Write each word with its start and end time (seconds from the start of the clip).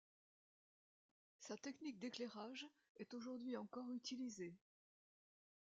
Sa 1.37 1.55
technique 1.57 1.99
d'éclairage 1.99 2.65
est 2.95 3.13
aujourd'hui 3.13 3.55
encore 3.55 3.91
utilisée. 3.91 4.55